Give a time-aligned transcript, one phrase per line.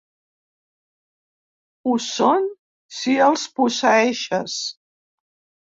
[1.89, 2.49] Ho són
[3.01, 4.61] si els posseeixes.